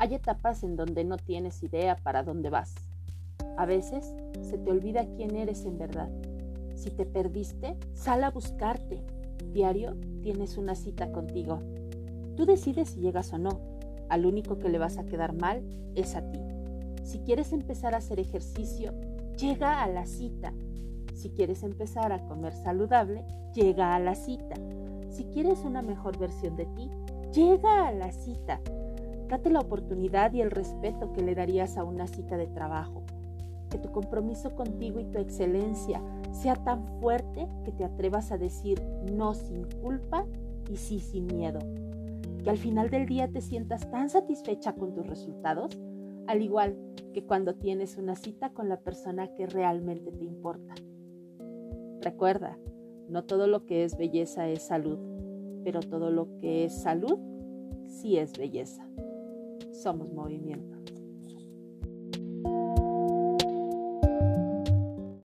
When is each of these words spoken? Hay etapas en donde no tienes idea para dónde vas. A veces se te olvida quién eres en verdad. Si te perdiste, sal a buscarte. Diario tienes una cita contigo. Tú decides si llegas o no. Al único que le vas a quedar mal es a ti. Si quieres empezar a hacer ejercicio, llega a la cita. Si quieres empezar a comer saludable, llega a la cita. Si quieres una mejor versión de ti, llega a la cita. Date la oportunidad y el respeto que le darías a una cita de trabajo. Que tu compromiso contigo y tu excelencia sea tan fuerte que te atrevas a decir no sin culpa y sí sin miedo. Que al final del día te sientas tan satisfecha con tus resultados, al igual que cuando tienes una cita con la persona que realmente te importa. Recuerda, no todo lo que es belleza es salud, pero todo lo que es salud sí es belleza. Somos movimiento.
Hay 0.00 0.14
etapas 0.14 0.62
en 0.62 0.76
donde 0.76 1.04
no 1.04 1.18
tienes 1.18 1.62
idea 1.62 1.94
para 1.94 2.22
dónde 2.22 2.48
vas. 2.48 2.74
A 3.58 3.66
veces 3.66 4.14
se 4.40 4.56
te 4.56 4.70
olvida 4.70 5.04
quién 5.14 5.36
eres 5.36 5.66
en 5.66 5.76
verdad. 5.76 6.08
Si 6.74 6.88
te 6.88 7.04
perdiste, 7.04 7.76
sal 7.92 8.24
a 8.24 8.30
buscarte. 8.30 9.02
Diario 9.52 9.98
tienes 10.22 10.56
una 10.56 10.74
cita 10.74 11.12
contigo. 11.12 11.60
Tú 12.34 12.46
decides 12.46 12.88
si 12.88 13.00
llegas 13.00 13.30
o 13.34 13.38
no. 13.38 13.60
Al 14.08 14.24
único 14.24 14.58
que 14.58 14.70
le 14.70 14.78
vas 14.78 14.96
a 14.96 15.04
quedar 15.04 15.34
mal 15.34 15.62
es 15.94 16.16
a 16.16 16.22
ti. 16.32 16.40
Si 17.04 17.18
quieres 17.18 17.52
empezar 17.52 17.92
a 17.92 17.98
hacer 17.98 18.20
ejercicio, 18.20 18.94
llega 19.36 19.82
a 19.82 19.86
la 19.86 20.06
cita. 20.06 20.54
Si 21.14 21.28
quieres 21.28 21.62
empezar 21.62 22.10
a 22.10 22.26
comer 22.26 22.54
saludable, 22.54 23.22
llega 23.52 23.94
a 23.94 23.98
la 23.98 24.14
cita. 24.14 24.54
Si 25.10 25.24
quieres 25.24 25.58
una 25.58 25.82
mejor 25.82 26.16
versión 26.18 26.56
de 26.56 26.64
ti, 26.64 26.90
llega 27.34 27.86
a 27.86 27.92
la 27.92 28.10
cita. 28.12 28.62
Date 29.30 29.48
la 29.48 29.60
oportunidad 29.60 30.32
y 30.32 30.40
el 30.40 30.50
respeto 30.50 31.12
que 31.12 31.22
le 31.22 31.36
darías 31.36 31.78
a 31.78 31.84
una 31.84 32.08
cita 32.08 32.36
de 32.36 32.48
trabajo. 32.48 33.04
Que 33.70 33.78
tu 33.78 33.92
compromiso 33.92 34.56
contigo 34.56 34.98
y 34.98 35.04
tu 35.04 35.18
excelencia 35.18 36.02
sea 36.32 36.56
tan 36.56 36.84
fuerte 37.00 37.46
que 37.64 37.70
te 37.70 37.84
atrevas 37.84 38.32
a 38.32 38.38
decir 38.38 38.82
no 39.12 39.34
sin 39.34 39.62
culpa 39.82 40.26
y 40.68 40.76
sí 40.76 40.98
sin 40.98 41.28
miedo. 41.28 41.60
Que 42.42 42.50
al 42.50 42.58
final 42.58 42.90
del 42.90 43.06
día 43.06 43.28
te 43.28 43.40
sientas 43.40 43.88
tan 43.88 44.10
satisfecha 44.10 44.74
con 44.74 44.94
tus 44.94 45.06
resultados, 45.06 45.78
al 46.26 46.42
igual 46.42 46.76
que 47.14 47.24
cuando 47.24 47.54
tienes 47.54 47.98
una 47.98 48.16
cita 48.16 48.50
con 48.50 48.68
la 48.68 48.80
persona 48.80 49.32
que 49.34 49.46
realmente 49.46 50.10
te 50.10 50.24
importa. 50.24 50.74
Recuerda, 52.00 52.58
no 53.08 53.22
todo 53.22 53.46
lo 53.46 53.64
que 53.64 53.84
es 53.84 53.96
belleza 53.96 54.48
es 54.48 54.62
salud, 54.62 54.98
pero 55.62 55.78
todo 55.78 56.10
lo 56.10 56.36
que 56.38 56.64
es 56.64 56.82
salud 56.82 57.16
sí 57.86 58.18
es 58.18 58.36
belleza. 58.36 58.84
Somos 59.80 60.12
movimiento. 60.12 60.79